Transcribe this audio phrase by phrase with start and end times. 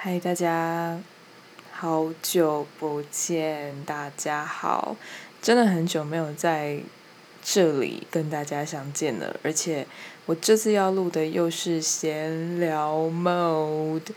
[0.00, 0.96] 嗨，大家，
[1.72, 4.96] 好久不见，大家好，
[5.42, 6.78] 真的很久没有在
[7.42, 9.84] 这里跟大家相见了，而且
[10.26, 14.12] 我这次要录的又是闲聊 mode。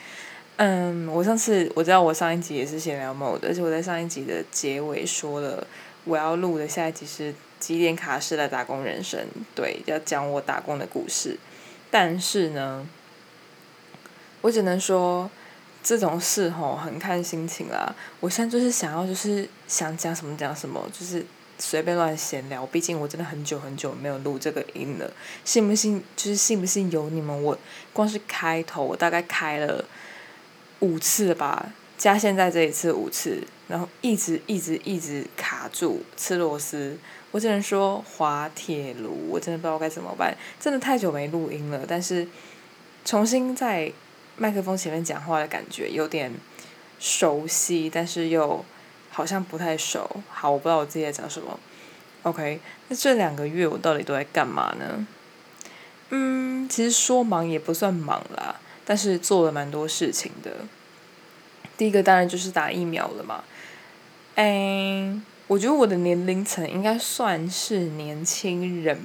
[0.57, 5.65] 嗯，我上次我知道我上一集也是闲聊 mode，而且我在上一集的结尾说了，
[6.03, 9.19] 我要录的下一集是几点卡式的打工人生，
[9.55, 11.39] 对，要讲我打工的故事。
[11.89, 12.87] 但是呢，
[14.41, 15.31] 我只能说。
[15.83, 17.95] 这种事吼很看心情啦。
[18.19, 21.25] 我现在就是想要，就是想讲什么讲什么，就是
[21.57, 22.65] 随便乱闲聊。
[22.67, 25.11] 毕竟我真的很久很久没有录这个音了，
[25.43, 26.01] 信不信？
[26.15, 27.43] 就是信不信由你们。
[27.43, 27.57] 我
[27.93, 29.83] 光是开头，我大概开了
[30.79, 36.95] 五次吧，加现在这一次五次，然后一直一直一直卡住吃螺丝。
[37.31, 40.37] 我只能说滑铁卢，我真的不知道该怎么办。
[40.59, 42.27] 真的太久没录音了，但是
[43.03, 43.91] 重新再。
[44.41, 46.31] 麦克风前面讲话的感觉有点
[46.99, 48.65] 熟悉，但是又
[49.11, 50.09] 好像不太熟。
[50.31, 51.59] 好，我不知道我自己在讲什么。
[52.23, 55.05] OK，那这两个月我到底都在干嘛呢？
[56.09, 60.51] 嗯，其实说忙也不算忙啦，但是做了蛮多事情的。
[61.77, 63.43] 第一个当然就是打疫苗了嘛。
[64.33, 68.99] 哎，我觉得我的年龄层应该算是年轻人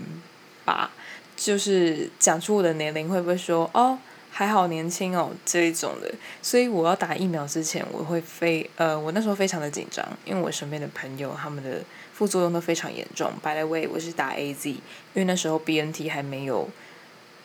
[0.64, 0.92] 吧。
[1.36, 3.98] 就是讲出我的年龄，会不会说哦？
[4.38, 13.32] 还好年轻哦，这一种的，所以我要打疫苗之前，我会非呃，我那时候非常的紧张，因为我身边的朋友他们的副作用都非常严重。
[13.42, 14.80] By the way，我是打 A Z，因
[15.14, 16.68] 为那时候 B N T 还没有，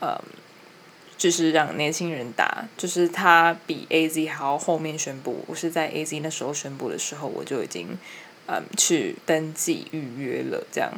[0.01, 0.21] 呃，
[1.17, 5.45] 就是让年轻人打，就是他比 A Z 还要后面宣布。
[5.47, 7.97] 我是在 A Z 那时候宣布的时候，我就已经
[8.47, 10.91] 嗯去登记预约了，这样。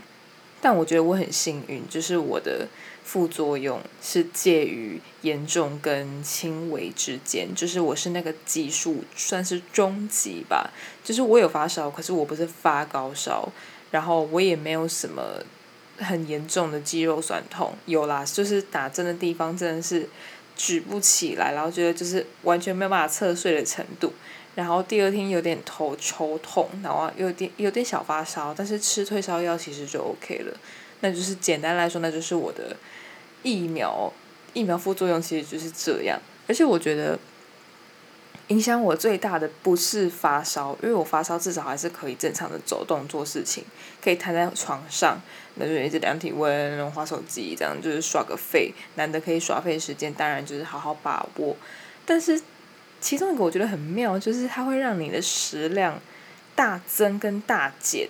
[0.60, 2.68] 但我觉得我很幸运，就是我的
[3.04, 10.72] 副作用是介于严重跟轻微之间，就是我是那个级数算是中级吧，
[11.04, 13.48] 就是我有发烧，可是我不是发高烧，
[13.92, 15.44] 然后我也没有什么
[15.97, 20.09] 很严重的肌肉酸痛，有啦，就是打针的地方真的是
[20.56, 24.14] 举不起来，然后觉得就是完全没有办法侧睡的程度。
[24.56, 30.56] 然后第二天有点头抽痛，然后有点有点小发烧，但是吃退烧药其实就 OK 了。
[31.03, 32.75] 那就是简单来说，那就是我的
[33.44, 34.12] 疫苗
[34.53, 36.19] 疫苗副作用其实就是这样。
[36.47, 37.19] 而且我觉得
[38.47, 43.64] 影响我最大的不是发烧，因为我发烧至少还是可以正常的走动做事情，
[44.03, 45.22] 可以躺在床上，
[45.56, 48.74] 那就一直量体温，然后划手机，这样就是耍个废。
[48.96, 51.56] 难得可以耍废时间，当然就是好好把握。
[52.06, 52.41] 但是。
[53.02, 56.00] 其中一个我觉得很妙，就是它会让你的食量
[56.56, 58.08] 大增跟大减。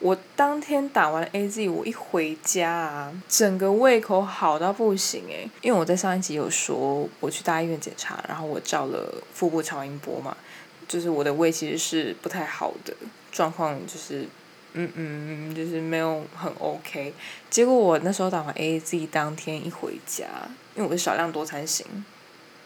[0.00, 10.34] 我当天打完 A Z，我一回家啊，整个胃口好到不行诶，因为我在上一集有说我去大医院检查，然后我照了腹部超音波嘛，
[10.88, 12.94] 就是我的胃其实是不太好的
[13.30, 14.26] 状况，就是
[14.72, 17.12] 嗯嗯，就是没有很 OK。
[17.50, 20.24] 结果我那时候打完 A Z 当天一回家，
[20.74, 21.86] 因为我是少量多餐型。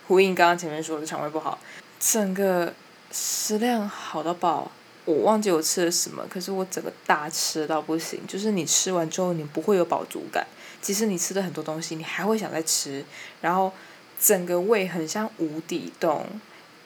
[0.06, 1.58] 呼应刚刚前面说的肠胃不好，
[1.98, 2.72] 整个
[3.10, 4.70] 食量好到爆，
[5.04, 10.46] 我忘记我吃了什么，可是我整个大吃到不行，就是你吃完之后你不会有饱足感，
[10.80, 13.04] 即使你吃了很多东西，你还会想再吃，
[13.42, 13.70] 然后
[14.18, 16.26] 整个胃很像无底洞，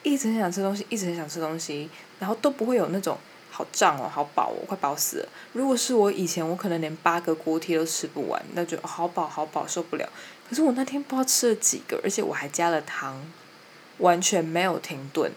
[0.03, 3.17] 一直很想吃东西，一直很想吃东西，然后都不会有那种
[3.49, 5.29] 好胀哦，好饱哦，快饱死了。
[5.53, 10.09] 如果是我以前，我可能连八个锅贴都吃不完，那就好饱好饱受不了。
[10.49, 13.31] 可是我那天不知道吃了几个，而且我还加了糖，
[13.99, 15.31] 完全没有停顿，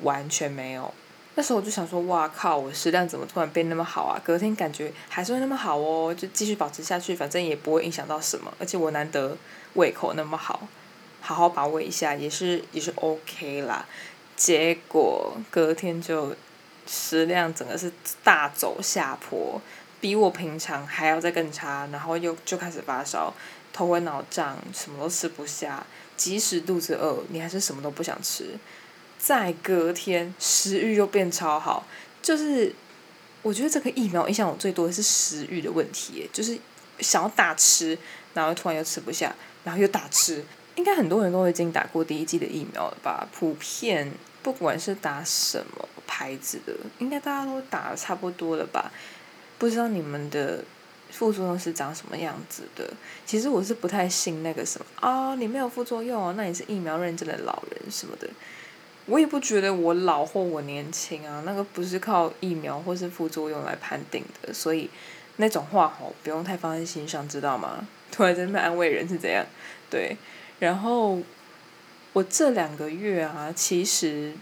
[0.00, 0.92] 完全没有。
[1.38, 4.20] 那时候我就想说，哇靠，我食量怎么突然变那么好啊？
[4.24, 8.52] 隔天感觉还是会那么好哦，就继续保持下去，反正也不会影响到什么。
[8.58, 9.36] 而且我难得
[9.74, 10.66] 胃口那么好，
[11.20, 13.86] 好好把握一下也是也是 OK 啦。
[14.34, 16.34] 结果隔天就
[16.88, 17.92] 食量整个是
[18.24, 19.62] 大走下坡，
[20.00, 23.32] 比我平常还要再更差，然后又就开始发烧。
[23.72, 28.56] 头昏脑胀，什么都吃不下，即使肚子饿，你还是什么都不想吃。
[29.18, 31.86] 再隔天，食欲又变超好，
[32.22, 32.72] 就是
[33.42, 36.58] 我觉得这个疫苗影响我最多的是食欲的问题，就是
[37.00, 37.98] 想要大吃，
[38.32, 39.34] 然后突然又吃不下，
[39.64, 40.44] 然后又大吃。
[40.76, 43.28] 应该很多人都已经打过第一剂的疫苗了吧？
[43.32, 44.10] 普遍
[44.42, 48.90] 不管是打什么牌子的，应该大家都打的差不多了吧？
[49.58, 50.64] 不知道你们的。
[51.10, 52.86] 副作用是长什么样子的？
[53.24, 58.28] 其实我是不太信那个什么啊，你没有副作用哦，那你是疫苗认证的老人什么的。
[59.08, 64.90] 我也不觉得我老或我年轻啊，那个不是靠疫苗或是副作用来判定的，所以
[65.36, 67.88] 那种话吼不用太放在心上，知道吗？
[68.12, 69.44] 突然在那安慰人是怎样？
[69.90, 70.16] 对，
[70.58, 71.18] 然后
[72.12, 74.34] 我这两个月啊，其实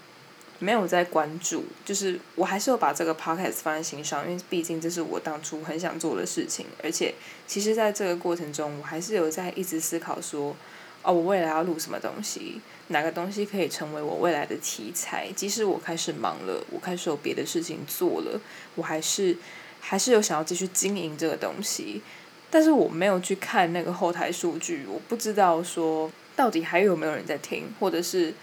[0.58, 7.14] 没有在关注，就是我还是有把这个 podcast 放在心上，因为毕竟这是我当初很想做的事情，而且
[7.46, 10.56] 其实在这个过程中，我还是有在一直思考说，
[11.06, 15.30] 哦，我未来要录什么东西，哪个东西可以成为我未来的题材。
[15.36, 18.40] 即使我开始忙了，我开始有别的事情做了，
[18.74, 19.36] 我还是
[19.80, 22.02] 还是有想要继续经营这个东西。
[22.50, 28.34] 但是我没有去看那个后台数据，我不知道说到底还有没有人在听，或者是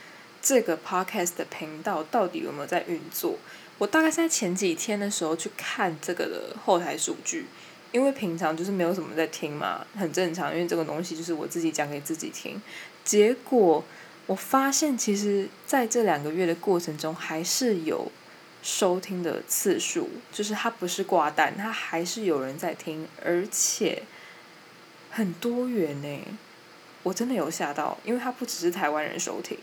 [0.42, 3.36] 这个 podcast 的频道到底有没有在运作。
[3.78, 7.48] 我大概是在前几天的时候去看这个的后台数据，
[7.94, 12.62] 因为平常就是没有什么在听嘛，很正常，因为这个东西就是我自己讲给自己听。
[13.06, 13.82] 结果
[14.26, 18.12] 我发现，其实在这两个月的过程中，还是有。
[18.66, 24.04] 收听的次数，就是它不是挂单，它还是有人在听，而且
[25.12, 26.20] 很多元呢。
[27.04, 29.58] 我真的有吓到，因为它不只是台湾人收听，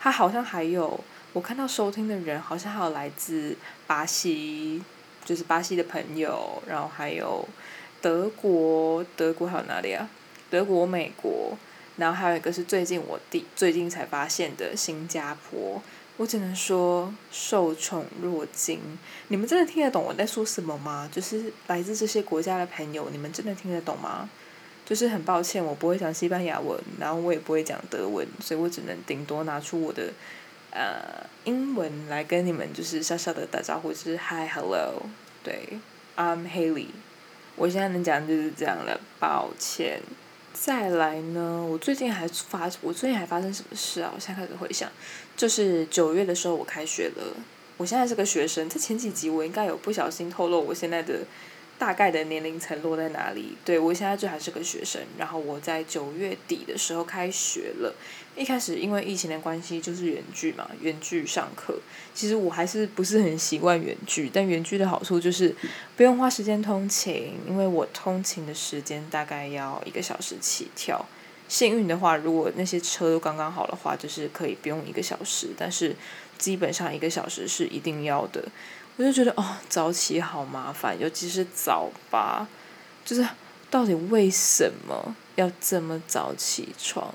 [0.00, 0.98] 它好像还有
[1.32, 3.56] 我看到收听的人，好像还有来自
[3.86, 4.82] 巴西，
[5.24, 7.48] 就是巴西的朋友，然后还有
[8.00, 10.08] 德国，德国还有哪里啊？
[10.50, 11.56] 德国、美国，
[11.96, 15.82] 然后还有一个是最近我弟最近才发现的新加坡。
[16.16, 18.78] 我只能说受宠若惊，
[19.28, 21.08] 你们真的听得懂我在说什么吗？
[21.10, 24.30] 就是来自这些国家的朋友，你们真的听得懂吗？
[24.86, 30.12] 就是很抱歉，我不会讲西班牙文，然后我也不会讲德文，所以我只能顶多拿出我的
[30.74, 35.06] 呃英文来跟你们就是小小的打招呼，就是 Hi Hello，
[35.42, 35.78] 对
[36.16, 36.88] ，I'm Haley，
[37.56, 40.02] 我现在能讲的就是这样了，抱歉。
[40.52, 44.12] 再来呢，我最近还发，我最近还发生什么事啊？
[44.14, 44.90] 我现在开始回想，
[45.36, 47.36] 就是九月的时候我开学了，
[47.76, 51.20] 我现在是个学生，在前几集我应该有不小心透露我现在的。
[51.78, 53.56] 大概的年龄层落在哪里？
[53.64, 57.94] 对我现在就还是个学生，然后我在九月底的时候开学了。
[58.36, 61.78] 一开始因为疫情的关系，就是远距嘛，远距上课。
[62.12, 65.54] 其实我还是不是很习惯远距，但远距的好处就是
[65.96, 71.06] 不用花时间通勤，因为我通勤的时间大概要一个小时起跳。
[71.46, 75.94] 幸运的话，如果那些车都刚刚好的话，就是可以不用一个小时，但是
[76.36, 78.48] 基本上一个小时是一定要的。
[78.96, 82.46] 我就觉得哦，早起好麻烦，尤其是早八，
[83.04, 83.26] 就是
[83.68, 87.12] 到底为什么要这么早起床？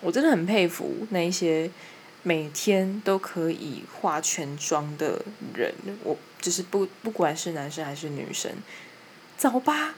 [0.00, 1.70] 我真的很佩服那些
[2.22, 5.22] 每天都可以化全妆的
[5.54, 5.72] 人。
[6.02, 8.50] 我就是不不管是男生还是女生，
[9.36, 9.94] 早八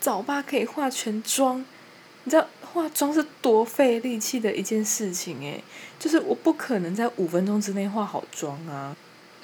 [0.00, 1.64] 早八可以化全妆，
[2.24, 5.62] 你知道化妆是多费力气的一件事情诶，
[5.98, 8.96] 就是我不可能在五分钟之内化好妆啊。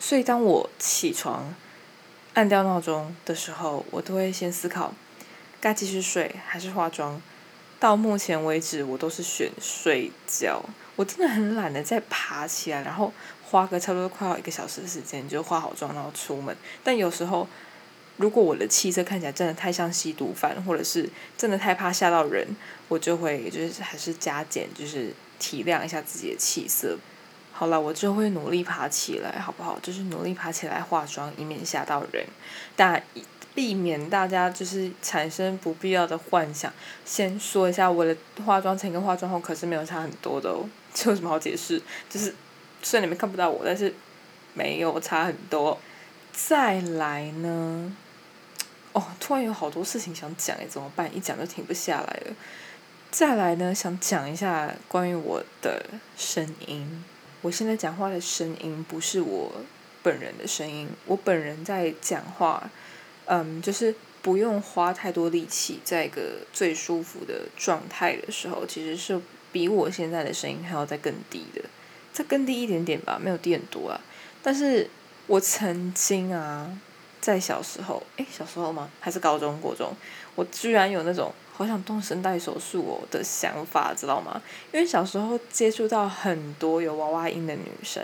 [0.04, 1.54] 所以当我起床，
[2.34, 4.92] 按掉闹钟的时候，我都会先思考，
[5.60, 7.22] 该继续睡还是化妆。
[7.78, 10.60] 到目前为止，我都是选睡觉。
[10.96, 13.12] 我真的很懒得再爬起来，然后
[13.44, 16.54] 花个差不多快要一个小时的时间就化好妆，然后出门。
[16.82, 17.46] 但有时候，
[18.16, 21.08] 如果我的气色看起来真的太像吸毒犯，或者是
[21.38, 22.56] 真的太怕吓到人，
[22.88, 26.98] 我就会就是还是加减，就是体谅一下自己的气色。
[27.62, 29.78] 好了，我就会努力爬起来，好不好？
[29.80, 32.26] 就是努力爬起来化妆，以免吓到人，
[32.74, 33.00] 但
[33.54, 36.72] 避免大家就是产生不必要的幻想。
[37.04, 41.80] 先说一下，我的化妆前跟化妆后可是没有差很多的哦，这有什么好解释？
[42.10, 42.34] 就是
[42.82, 43.94] 虽然你们看不到我，但是
[44.54, 45.78] 没有差很多。
[46.32, 47.96] 再来呢？
[48.92, 51.16] 哦，突然有好多事情想讲诶，怎么办？
[51.16, 52.34] 一讲就停不下来了。
[53.12, 57.04] 再来呢，想讲一下关于我的声音。
[57.42, 59.52] 我现在讲话的声音不是我
[60.00, 62.70] 本人的声音，我本人在讲话，
[63.26, 69.20] 嗯，就是不用花太多力气，在一个最舒服的状态的时候，其实是
[69.50, 71.62] 比我现在的声音还要再更低的，
[72.12, 74.00] 再更低一点点吧，没有低很多啊。
[74.40, 74.88] 但是
[75.26, 76.78] 我曾经啊，
[77.20, 78.88] 在小时候，诶，小时候吗？
[79.00, 79.92] 还是高中、国中，
[80.36, 81.34] 我居然有那种。
[81.54, 84.40] 好想动声带手术哦的想法，知道吗？
[84.72, 88.02] 因为小时候接触到很多有娃娃音的女生，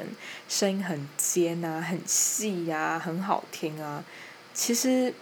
[0.48, 4.04] 声音很尖啊，很细呀，很好听啊。
[4.52, 5.14] 其实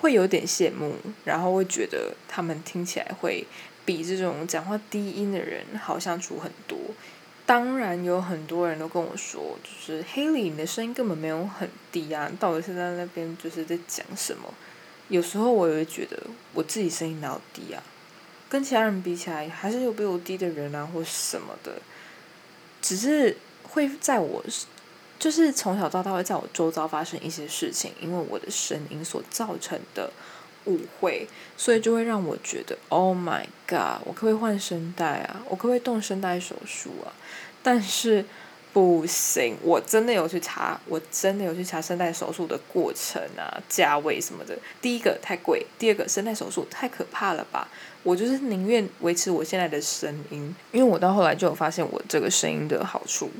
[0.00, 3.46] 会有点羡慕，然后会觉得他们听起来会
[3.84, 6.78] 比这种讲话低音的人好相处很多。
[7.46, 14.52] 当然有很多人都跟我说，就是黑里你的声音根本没有很低啊，到底是在那边就是在讲什么？
[15.12, 16.18] 有时候我也会觉得
[16.54, 17.82] 我自己声音哪有低啊，
[18.48, 21.74] 跟其他人比起来，还是有比我低的人啊，或什么的。
[22.80, 24.42] 只是会在我，
[25.18, 30.10] 就是从小到大会在我周遭发生一些事情，因为我的声音所造成的
[30.64, 31.28] 误会，
[31.58, 35.42] 所以就会让我觉得，Oh my god，我可不可以换声带啊？
[35.50, 37.12] 我可不可以动声带手术啊？
[37.62, 38.24] 但是
[38.72, 44.58] 不行，我真的有去查，我真的有去查声带手术的过程啊、价位什么的。
[44.80, 47.68] 第一个太贵，第二个声带手术太可怕了吧？
[48.02, 53.30] 我就是宁愿维持我现在的声音，因为我到后来就有发现我这个声音的好处，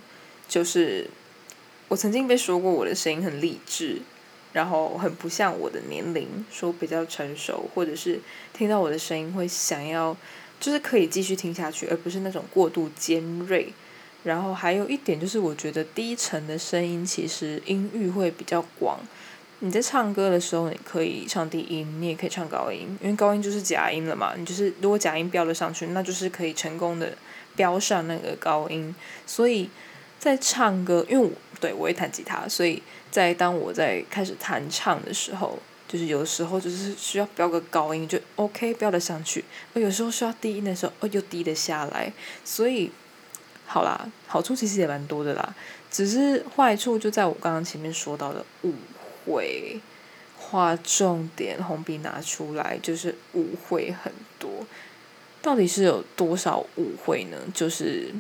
[0.48, 1.08] 就是
[1.88, 4.02] 我曾经被说过我的声音很励志。
[4.52, 8.20] 然后很不像我的年龄，说比较成熟，或者是
[8.52, 10.14] 听到我的声音会想要，
[10.60, 13.72] 就是可以继续听下去，而不是那种过度尖锐。
[14.24, 18.98] 然后还有一点就是，我觉得低沉的声音其实音域会比较广。
[19.60, 24.34] 你在唱歌的时候，你可以唱低音，你也可以唱高音，因为高音就是假音了嘛。
[24.36, 27.16] 你就是如果假音飙了上去，那就是可以成功的
[27.54, 28.94] 飙上那个高音。
[29.26, 29.68] 所以
[30.18, 32.82] 在唱歌，因为我对我会弹吉他，所以。
[33.12, 42.10] 在当我在开始弹唱的时候，就是有时候就是需要飙个高音就 OK 飙得上去，而有时候需要低音的时候，哦又低得下来，
[42.42, 42.90] 所以
[43.72, 45.54] 好啦，好处其实也蛮多的啦，
[45.90, 48.74] 只是坏处就在我刚刚前面说到的误
[49.24, 49.80] 会，
[50.36, 54.66] 画重点，红笔拿出来就是误会很多，
[55.40, 57.38] 到底是有多少误会呢？
[57.54, 58.12] 就是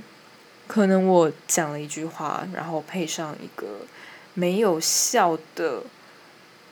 [0.66, 3.80] 可能我讲了一句话，然后配上一个。
[4.34, 5.82] 没有笑的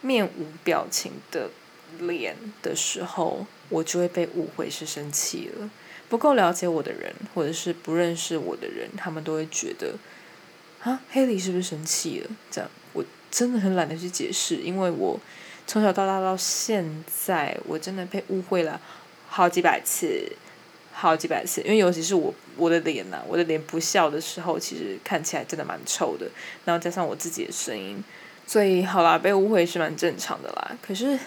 [0.01, 1.51] 面无表情的
[1.99, 5.69] 脸的时候，我就会被误会是生气了。
[6.11, 9.95] 不够了解我的人，或者是不认识我的人，他们都会觉得
[10.83, 12.31] 啊，黑梨是不是生气了？
[12.51, 15.19] 这样，我真的很懒得去解释，因为我
[15.67, 18.79] 从小到大到现在，我真的被误会了
[19.29, 20.33] 好几百次。
[20.93, 26.29] 好几百次，因为尤其是我我的脸呐，我的脸不笑的时候，其实看起来真的蛮臭的。
[26.67, 28.05] 然后加上我自己的声音，
[28.47, 30.77] 所以好啦，被误会是蛮正常的啦。
[30.83, 31.19] 可是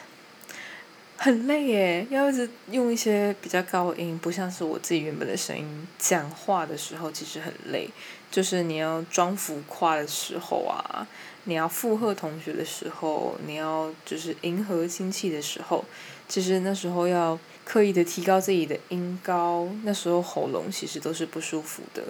[1.18, 7.90] 很累耶，要一直用一些比较高音，不像是我自己原本的声音讲话的时候，其实很累。
[8.32, 11.08] 就是你要装浮夸的时候啊，
[11.44, 15.86] 你要附和同学的时候，你要就是迎合亲戚的时候，
[16.28, 17.40] 其实那时候要。
[17.66, 22.04] 刻意的提高自己的音高，那时候喉咙其实都是不舒服的，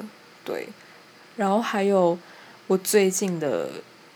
[0.43, 0.67] 对。
[1.35, 2.17] 然后还有
[2.65, 3.69] 我最近的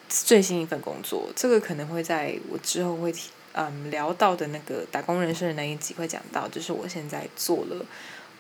[0.09, 7.85] 最新一份工作，这个可能会在我之后会提嗯聊到的那个打工人生的那一集会讲到，就是我现在做了，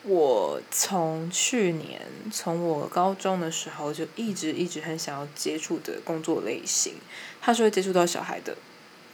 [0.03, 6.93] 我从去年从我高中的时候就一直一直很想要接触的工作类型，
[7.41, 8.55] 他是会接触到小孩的，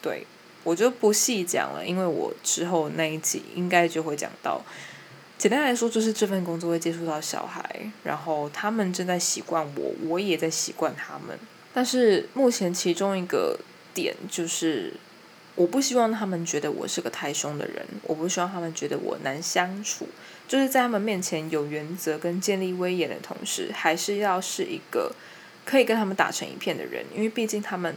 [0.02, 0.28] 对。
[0.66, 4.62] 我就不细讲了，因为我之后那一集应该就会讲到。
[5.38, 11.38] 简单来说，就是这份工作会接触到小孩，然后他们正在习惯我，我也在习惯他们。
[11.74, 13.60] 但是目前其中一个
[13.94, 14.94] 点就是，
[15.56, 20.08] 我不希望他们觉得我是个太凶的人，我不希望他们觉得我难相处。
[20.48, 25.12] 就是在他们面前有原则跟建立威严的同时，还是要是一个
[25.66, 27.96] 可以跟他们打成一片的人，因为毕竟他们。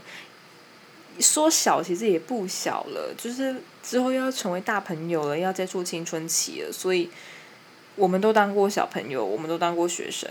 [1.18, 7.08] 说小其实也不小了，就是之后要成为大朋友了，要接触青春期了，所以
[7.94, 10.28] 我们都当过小朋友，我们都当过学生，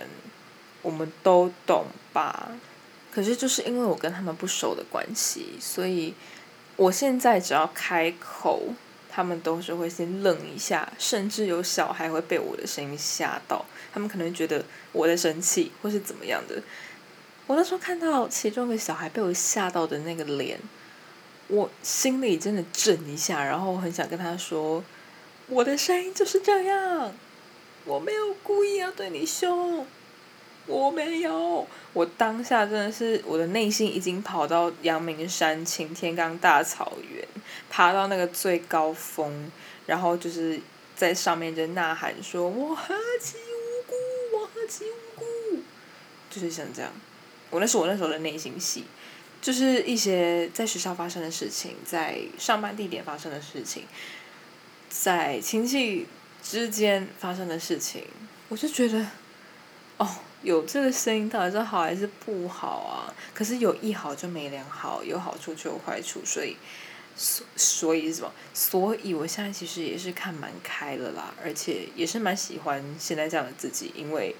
[0.84, 2.52] 我们都懂吧？
[3.12, 6.14] 可是就是因为我跟他们不熟的关系，所以
[6.78, 8.62] 我现在只要开口，
[9.10, 16.62] 他们都是会先愣一下，甚至有小孩会被我的声音吓到，他们可能觉得我在生气或是怎么样的。
[17.48, 20.60] 我那时候看到其中一个小孩被我吓到的那个脸，
[21.48, 24.84] 我心里真的震一下，然后很想跟他说
[25.48, 27.14] ：“我的声音就是这样，
[27.86, 29.86] 我没有故意要对你凶，
[30.66, 37.26] 我没有。”我当下真的是我的内心已经跑到阳明山擎天岗大草原，
[37.70, 39.52] 爬到那个最高峰，
[39.86, 40.60] 然后就是
[40.96, 45.26] 在上面就呐喊说：“我何其无辜，我何其无辜！”
[46.30, 46.92] 就是像这样。
[47.50, 48.84] 我那是我那时候的内心戏，
[49.42, 53.86] 就是一些在学校发生的事情，在上班地点发生的事情，
[54.90, 56.08] 在亲戚
[56.44, 58.04] 之间发生的事情，
[58.50, 59.08] 我就觉得，
[59.98, 60.08] 哦，
[60.42, 63.14] 有这个声音到底是好还是不好啊？
[63.34, 66.58] 可是有一好就没两好，有好处就有坏处，所以，
[67.16, 68.32] 所所以是什么？
[68.54, 74.36] 所以我现在其实也是看蛮开的啦，而且也是蛮喜欢现在这样的自己，因为。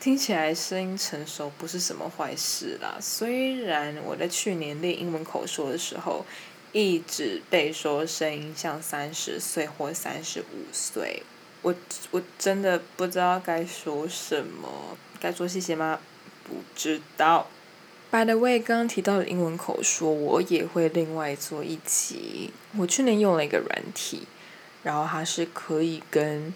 [0.00, 2.98] 听起来声音成熟不是什么坏事啦。
[3.00, 6.24] 虽然我在去年练英文口说的时候，
[6.70, 11.24] 一直被说声音像三十岁或三十五岁，
[11.68, 11.74] 我
[12.12, 16.00] 我真的不知道该说什么，该说谢谢吗？
[16.42, 17.46] 不知道。
[18.10, 22.54] By the way，刚刚提到的英文口说，我也会另外做一集。
[22.78, 24.22] 我去年用了一个软体，
[24.82, 26.54] 然后它是可以跟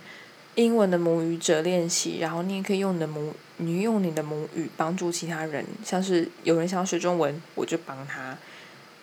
[0.55, 8.35] 英文的母语者练习，然后你也可以用你的母，你用你的母语帮助其他人，像是有人想要学中文，我就帮他；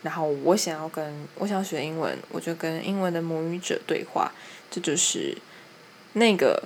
[0.01, 4.31] 然后我想要跟我想要学英文，我就跟英文的母语者对话。
[4.71, 5.35] 这就是
[6.13, 6.63] 那个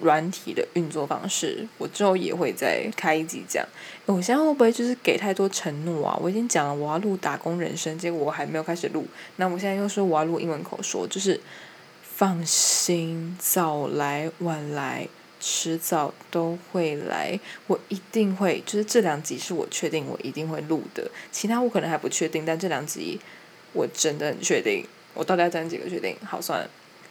[0.00, 1.66] 软体的运作方式。
[1.78, 3.66] 我之后也会再开一集讲。
[4.06, 6.18] 我现在会不会就是给太多承诺啊？
[6.22, 9.06] 我已经讲了我要录打工人生，结果我还没有开始录。
[9.36, 11.40] 那我现在又说我要录英文口说，就是。
[12.18, 15.06] 放心，早来晚来，
[15.38, 17.38] 迟早都会来。
[17.68, 23.20] 我一定会，就是这两集是我确定我一定会录的，其他我可能还不确定，但这两集
[23.72, 24.84] 我真的很确定。
[25.14, 26.16] 我到底要讲几个确定？
[26.24, 26.68] 好，算了，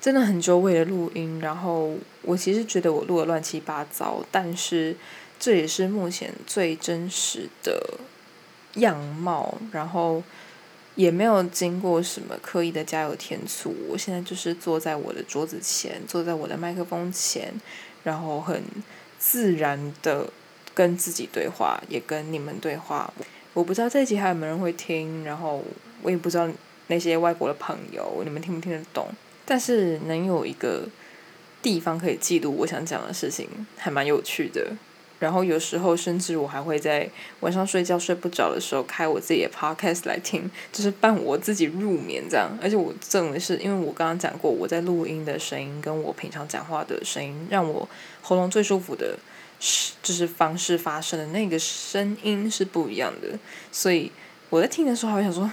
[0.08, 4.96] 真的很久为了录音，然后我其实觉得我录的乱七八糟，但是
[5.38, 8.00] 这也是目前最真实的
[8.76, 10.24] 样貌，然后。
[10.96, 17.54] 也没有经过什么刻意的加油添醋，我现在就是坐在我的桌子前，坐在我的麦克风前，
[18.04, 18.64] 然后很
[19.20, 20.28] 自然的
[20.74, 23.14] 跟自己对话，也跟你们对话。
[23.54, 25.64] 我不知道这一集还有没有人会听，然后
[26.02, 26.50] 我也不知道
[26.88, 29.08] 那些外国的朋友你们听不听得懂，
[29.48, 30.88] 但是能有一个
[31.64, 34.74] 地方可以记录我想讲的事情，还蛮有趣的。
[35.20, 42.56] 然后有时候甚至我还会在晚上睡觉睡不着的时候开我自己的 podcast 来听，就是伴我自己入眠这样。
[42.62, 47.90] 而且我认为是因为我刚刚讲过，我在录音的声音跟我平常讲话的声音，让我
[48.22, 49.18] 喉咙最舒服的，
[49.60, 53.40] 是就是方式发声的那个声音是不一样的。
[53.72, 54.12] 所以
[54.52, 55.50] 我在听的时候，还想说，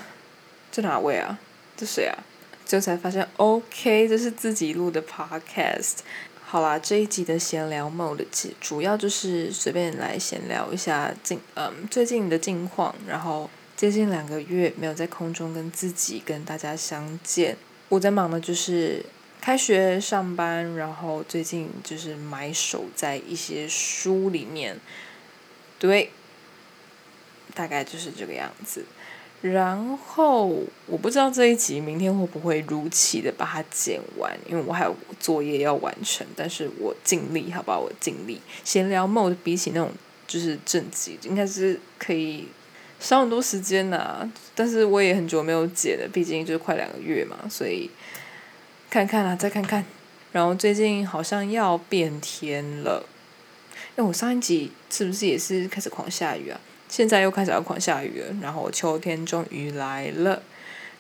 [0.71, 1.39] 这哪位啊？
[1.75, 2.19] 这谁啊？
[2.67, 5.99] 就才发现，OK，这是自己录的 podcast。
[6.47, 8.25] 好啦，这一集的闲聊 mode
[8.61, 17.57] 主要就是随便来闲聊一下近嗯最近的近况，然后接近两个月没有在空中跟自己跟大家相见，
[17.89, 19.05] 我在忙的就是
[19.41, 24.79] 开学上班，然后最近就是埋首在一些书里面，
[25.79, 26.11] 对，
[27.53, 28.85] 大概就是这个样子。
[29.53, 30.47] 然后
[30.87, 36.27] 我不知道这一集明天会不会如期的把它剪完，因为我还有作业要完成。
[36.35, 38.41] 但是我尽力，好吧，我尽力。
[38.65, 39.93] 闲聊 mode 比起那种
[40.27, 42.49] 就是正集，应该是可以
[42.99, 44.27] 少很多时间呐。
[44.55, 47.91] 但是我也很久没有剪了，毕竟就是快两个月嘛，所以
[48.89, 49.85] 看看啊，再看看。
[50.33, 53.07] 然后最近好像要变天了，
[53.97, 56.59] 哎，我上一集是不是也是开始狂下雨啊？
[56.95, 60.41] 现在又开始要狂下雨了，然后秋天终于来了。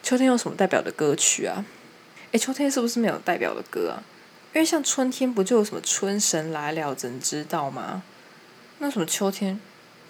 [0.03, 1.65] 秋天有什么代表的歌曲啊？
[2.33, 4.03] 诶，秋天是不是没有代表的歌啊？
[4.53, 8.03] 因为像春天不就有什么春神来了，怎知道吗？
[8.81, 9.61] 那什么秋天？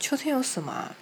[0.01, 0.73] 秋天有什么？
[0.73, 0.97] 啊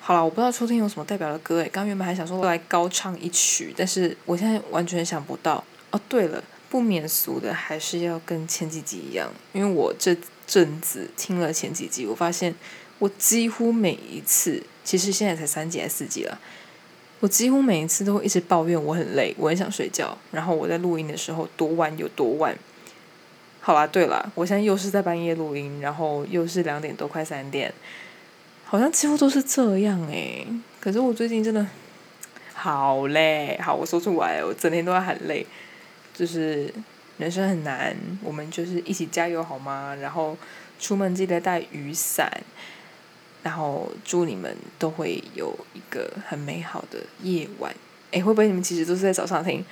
[0.00, 1.70] 好了，我不知道秋天有什么代表的歌诶。
[1.72, 5.62] 刚原本还想说来高唱一曲，但是我现在完全想不到。
[5.92, 10.16] 哦，对了，不免俗的还是要跟前几集一样，因为我这
[10.48, 12.52] 阵子听了前几集，我发现。
[13.00, 16.38] 我几乎每一次，其实现在才三集还是四集了，
[17.20, 20.16] 我几乎每一次都会一直抱怨我很累，我很想睡觉。
[20.30, 22.56] 然后我在录音的时候多晚有多晚。
[23.60, 27.72] 好啦，对了，我现在又是在半夜录音，然后又是两点多快三点，
[28.64, 30.46] 好像几乎都是这样诶。
[30.78, 31.66] 可是我最近真的
[32.52, 35.46] 好累，好我说出来，我整天都在喊累，
[36.14, 36.72] 就是
[37.16, 39.94] 人生很难，我们就是一起加油好吗？
[40.00, 40.36] 然后
[40.78, 42.30] 出门记得带雨伞。
[43.42, 47.74] 然后祝你们都会有一个很美好的夜晚。
[48.10, 49.64] 诶，会不会你们其实都是在早上听？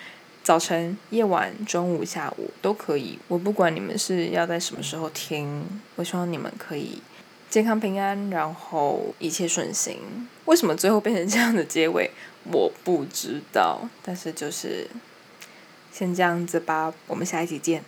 [0.44, 3.18] 早晨、夜晚、中午、下午都可以。
[3.28, 5.62] 我不管你们是要在什么时候听，
[5.96, 7.02] 我希望你们可以
[7.50, 9.98] 健康平安，然后一切顺心。
[10.46, 12.11] 为什么最后变成这样的结尾？
[12.50, 13.81] 我不知道。
[14.02, 14.88] 但是就是
[15.92, 16.94] 先这样子吧。
[17.09, 17.85] 我们下一集见。